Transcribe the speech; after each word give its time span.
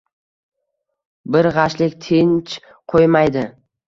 Bir 1.35 1.49
g’ashlik 1.57 1.93
tinch 2.05 2.57
qo’ymaydi. 2.95 3.45